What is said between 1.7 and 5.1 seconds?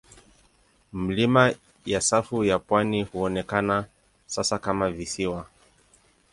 ya safu ya pwani huonekana sasa kama